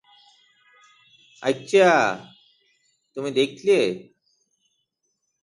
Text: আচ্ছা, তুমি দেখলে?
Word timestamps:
আচ্ছা, 1.43 1.89
তুমি 3.17 3.29
দেখলে? 3.31 3.79